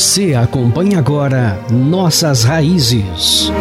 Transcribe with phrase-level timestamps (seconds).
[0.00, 3.52] Você acompanha agora Nossas Raízes.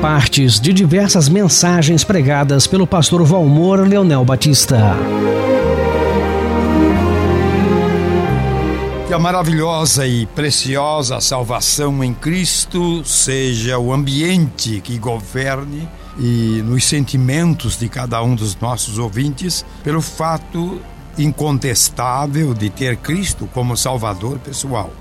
[0.00, 4.96] Partes de diversas mensagens pregadas pelo pastor Valmor Leonel Batista.
[9.08, 16.84] Que a maravilhosa e preciosa salvação em Cristo seja o ambiente que governe e nos
[16.84, 20.80] sentimentos de cada um dos nossos ouvintes, pelo fato
[21.18, 24.92] incontestável de ter Cristo como Salvador pessoal.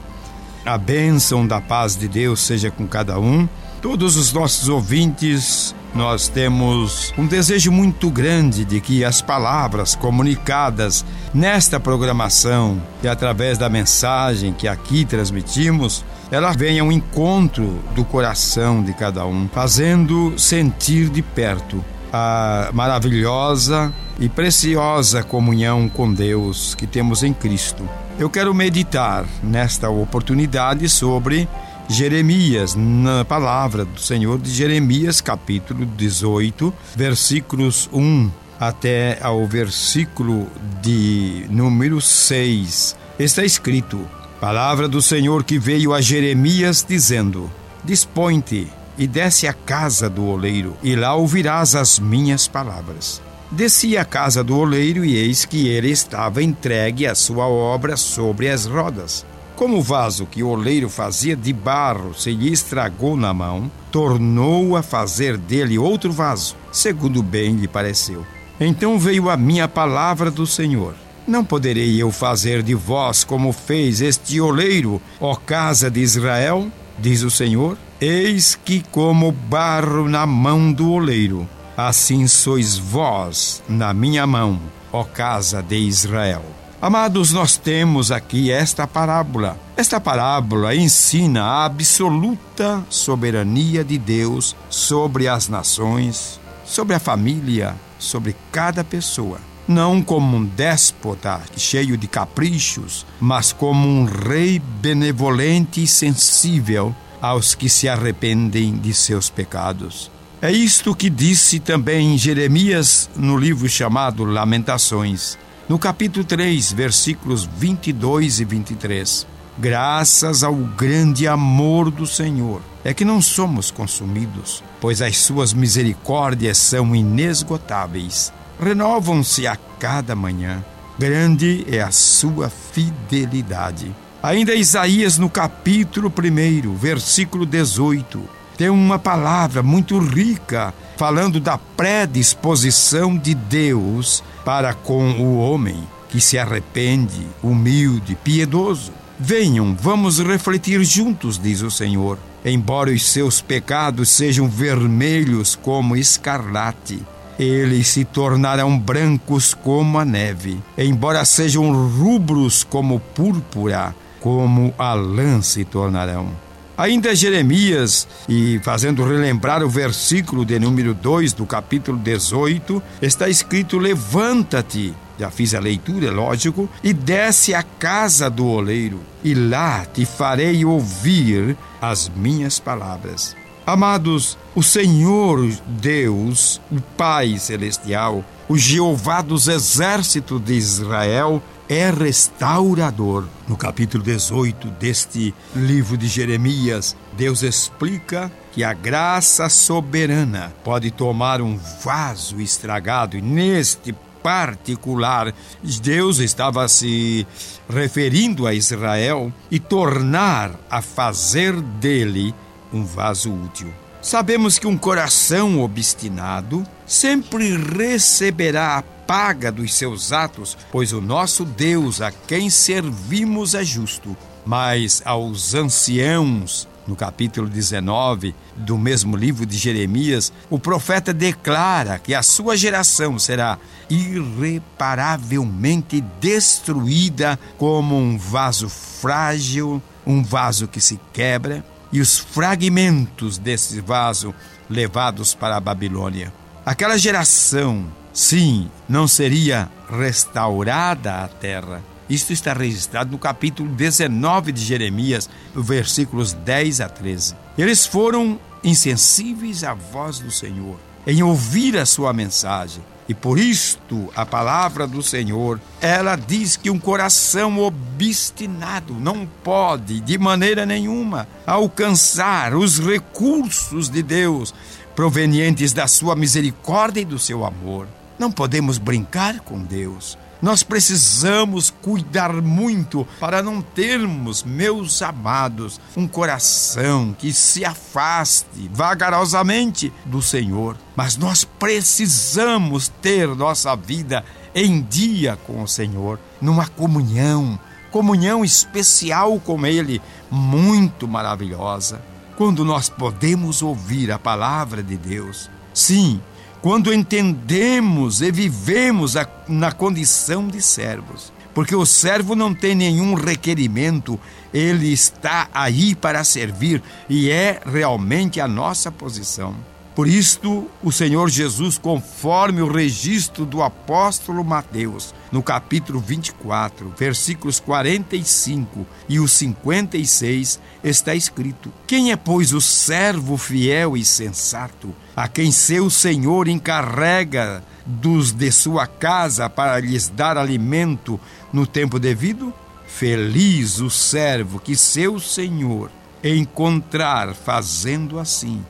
[0.66, 3.48] A bênção da paz de Deus seja com cada um.
[3.82, 11.06] Todos os nossos ouvintes, nós temos um desejo muito grande de que as palavras comunicadas
[11.34, 18.82] nesta programação e através da mensagem que aqui transmitimos, ela venha ao encontro do coração
[18.82, 26.86] de cada um, fazendo sentir de perto a maravilhosa e preciosa comunhão com Deus que
[26.86, 27.90] temos em Cristo.
[28.20, 31.50] Eu quero meditar nesta oportunidade sobre
[31.90, 40.48] Jeremias, na palavra do Senhor de Jeremias, capítulo 18, versículos 1 até ao versículo
[40.82, 42.96] de número 6.
[43.18, 44.00] Está escrito:
[44.40, 47.50] Palavra do Senhor que veio a Jeremias dizendo:
[47.84, 53.22] Dispõe-te e desce à casa do oleiro, e lá ouvirás as minhas palavras.
[53.52, 58.50] Desci à casa do oleiro, e eis que ele estava entregue à sua obra sobre
[58.50, 59.26] as rodas.
[59.56, 64.76] Como o vaso que o oleiro fazia de barro se lhe estragou na mão, tornou
[64.76, 68.26] a fazer dele outro vaso, segundo bem lhe pareceu.
[68.60, 70.96] Então veio a minha palavra do Senhor.
[71.28, 76.72] Não poderei eu fazer de vós como fez este oleiro, ó casa de Israel?
[77.00, 77.78] Diz o Senhor.
[78.00, 84.60] Eis que, como barro na mão do oleiro, assim sois vós na minha mão,
[84.92, 86.44] ó casa de Israel.
[86.82, 89.58] Amados, nós temos aqui esta parábola.
[89.78, 98.36] Esta parábola ensina a absoluta soberania de Deus sobre as nações, sobre a família, sobre
[98.52, 99.40] cada pessoa.
[99.68, 107.56] Não como um déspota cheio de caprichos, mas como um rei benevolente e sensível aos
[107.56, 110.12] que se arrependem de seus pecados.
[110.42, 115.38] É isto que disse também Jeremias no livro chamado Lamentações,
[115.70, 119.26] no capítulo 3, versículos 22 e 23.
[119.58, 126.58] Graças ao grande amor do Senhor é que não somos consumidos, pois as suas misericórdias
[126.58, 128.34] são inesgotáveis.
[128.60, 130.64] Renovam-se a cada manhã.
[130.98, 133.94] Grande é a sua fidelidade.
[134.22, 138.22] Ainda Isaías, no capítulo 1, versículo 18,
[138.58, 146.22] tem uma palavra muito rica falando da predisposição de Deus para com o homem que
[146.22, 148.94] se arrepende, humilde, piedoso.
[149.20, 152.20] Venham, vamos refletir juntos, diz o Senhor.
[152.46, 157.02] Embora os seus pecados sejam vermelhos como escarlate,
[157.40, 160.62] eles se tornarão brancos como a neve.
[160.78, 166.44] Embora sejam rubros como púrpura, como a lã se tornarão.
[166.76, 173.78] Ainda Jeremias, e fazendo relembrar o versículo de número 2 do capítulo 18, está escrito:
[173.78, 180.04] Levanta-te, já fiz a leitura, lógico, e desce à casa do oleiro, e lá te
[180.04, 183.36] farei ouvir as minhas palavras.
[183.66, 193.26] Amados, o Senhor Deus, o Pai Celestial, o Jeová dos exércitos de Israel, é restaurador.
[193.48, 201.42] No capítulo 18 deste livro de Jeremias, Deus explica que a graça soberana pode tomar
[201.42, 205.34] um vaso estragado e neste particular,
[205.82, 207.26] Deus estava se
[207.70, 212.36] referindo a Israel e tornar a fazer dele
[212.74, 213.72] um vaso útil.
[214.02, 221.46] Sabemos que um coração obstinado sempre receberá a paga dos seus atos, pois o nosso
[221.46, 224.18] Deus a quem servimos é justo.
[224.46, 232.14] Mas aos anciãos, no capítulo 19 do mesmo livro de Jeremias, o profeta declara que
[232.14, 233.58] a sua geração será
[233.90, 243.80] irreparavelmente destruída como um vaso frágil, um vaso que se quebra e os fragmentos desse
[243.80, 244.34] vaso
[244.68, 246.34] levados para a Babilônia.
[246.66, 251.84] Aquela geração, sim, não seria restaurada a terra.
[252.10, 257.36] Isto está registrado no capítulo 19 de Jeremias, versículos 10 a 13.
[257.58, 264.10] Eles foram insensíveis à voz do Senhor, em ouvir a sua mensagem, E por isto
[264.16, 271.28] a palavra do Senhor, ela diz que um coração obstinado não pode de maneira nenhuma
[271.46, 274.54] alcançar os recursos de Deus
[274.96, 277.88] provenientes da sua misericórdia e do seu amor.
[278.18, 280.18] Não podemos brincar com Deus.
[280.44, 289.94] Nós precisamos cuidar muito para não termos, meus amados, um coração que se afaste vagarosamente
[290.04, 290.76] do Senhor.
[290.98, 297.58] Mas nós precisamos ter nossa vida em dia com o Senhor, numa comunhão,
[297.90, 302.02] comunhão especial com Ele, muito maravilhosa.
[302.36, 305.50] Quando nós podemos ouvir a palavra de Deus.
[305.74, 306.22] Sim,
[306.64, 311.34] quando entendemos e vivemos a, na condição de servos.
[311.54, 314.18] Porque o servo não tem nenhum requerimento,
[314.54, 319.54] ele está aí para servir e é realmente a nossa posição.
[319.96, 327.60] Por isto, o Senhor Jesus, conforme o registro do apóstolo Mateus, no capítulo 24, versículos
[327.60, 335.28] 45 e o 56, está escrito: Quem é, pois, o servo fiel e sensato, a
[335.28, 341.20] quem seu senhor encarrega dos de sua casa para lhes dar alimento
[341.52, 342.52] no tempo devido?
[342.88, 345.92] Feliz o servo que seu senhor
[346.24, 348.64] encontrar fazendo assim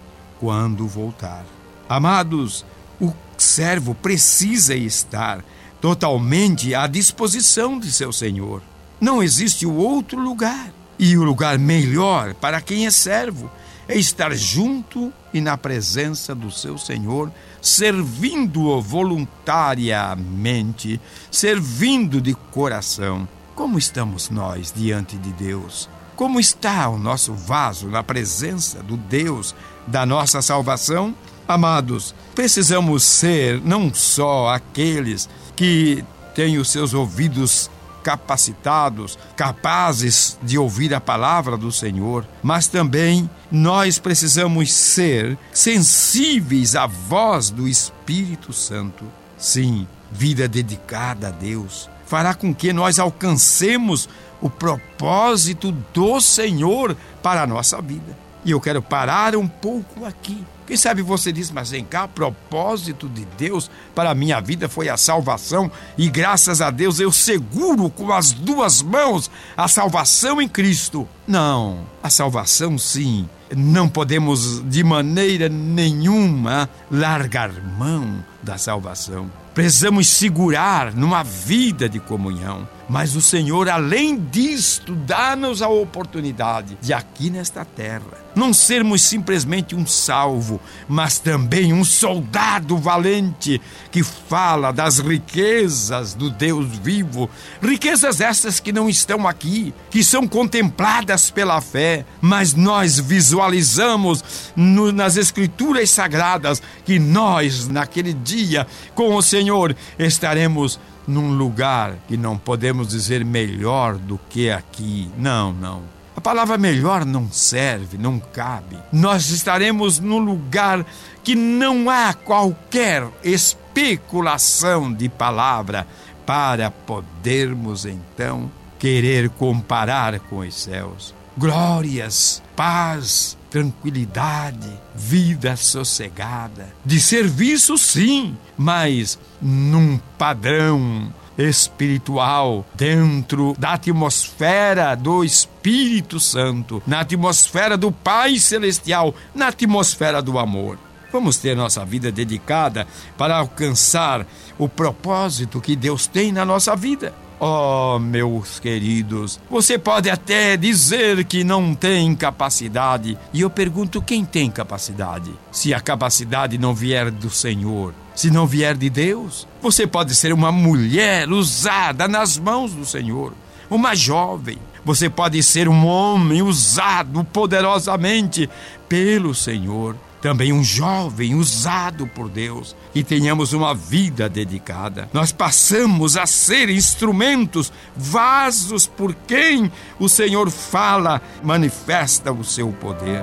[0.43, 1.45] quando voltar.
[1.87, 2.65] Amados,
[2.99, 5.41] o servo precisa estar
[5.79, 8.61] totalmente à disposição de seu senhor.
[8.99, 10.69] Não existe outro lugar.
[10.99, 13.49] E o lugar melhor para quem é servo
[13.87, 17.31] é estar junto e na presença do seu Senhor,
[17.61, 20.99] servindo-o voluntariamente,
[21.31, 23.25] servindo de coração.
[23.55, 25.87] Como estamos nós diante de Deus?
[26.15, 29.55] Como está o nosso vaso na presença do Deus
[29.87, 31.15] da nossa salvação?
[31.47, 36.05] Amados, precisamos ser não só aqueles que
[36.35, 37.69] têm os seus ouvidos
[38.03, 46.85] capacitados, capazes de ouvir a palavra do Senhor, mas também nós precisamos ser sensíveis à
[46.85, 49.05] voz do Espírito Santo.
[49.37, 54.07] Sim, vida dedicada a Deus fará com que nós alcancemos
[54.43, 58.17] o propósito do Senhor para a nossa vida.
[58.43, 60.43] E eu quero parar um pouco aqui.
[60.67, 64.89] Quem sabe você diz, mas vem cá, propósito de Deus para a minha vida foi
[64.89, 70.47] a salvação, e graças a Deus eu seguro com as duas mãos a salvação em
[70.47, 71.07] Cristo.
[71.25, 79.29] Não, a salvação sim, não podemos de maneira nenhuma largar mão da salvação.
[79.53, 82.67] Precisamos segurar numa vida de comunhão.
[82.89, 89.75] Mas o Senhor, além disto, dá-nos a oportunidade de aqui nesta terra não sermos simplesmente
[89.75, 97.29] um salvo, mas também um soldado valente que fala das riquezas do Deus vivo,
[97.61, 104.23] riquezas essas que não estão aqui, que são contempladas pela fé, mas nós visualizamos
[104.55, 108.65] no, nas Escrituras Sagradas que nós, naquele dia,
[108.95, 115.09] com o Senhor, estaremos num lugar que não podemos dizer melhor do que aqui.
[115.17, 115.81] Não, não.
[116.15, 118.77] A palavra melhor não serve, não cabe.
[118.91, 120.85] Nós estaremos num lugar
[121.23, 125.87] que não há qualquer especulação de palavra
[126.25, 131.15] para podermos então querer comparar com os céus.
[131.37, 144.95] Glórias, paz, tranquilidade, vida sossegada, de serviço sim, mas num padrão espiritual dentro da atmosfera
[144.95, 150.77] do Espírito Santo, na atmosfera do Pai Celestial, na atmosfera do amor.
[151.11, 152.87] Vamos ter nossa vida dedicada
[153.17, 154.25] para alcançar
[154.57, 157.13] o propósito que Deus tem na nossa vida.
[157.39, 164.23] Oh, meus queridos, você pode até dizer que não tem capacidade, e eu pergunto: quem
[164.23, 165.31] tem capacidade?
[165.51, 170.31] Se a capacidade não vier do Senhor, se não vier de Deus, você pode ser
[170.31, 173.33] uma mulher usada nas mãos do Senhor,
[173.69, 174.57] uma jovem.
[174.85, 178.49] Você pode ser um homem usado poderosamente
[178.87, 185.09] pelo Senhor também um jovem usado por Deus e tenhamos uma vida dedicada.
[185.11, 193.21] Nós passamos a ser instrumentos, vasos por quem o Senhor fala, manifesta o seu poder.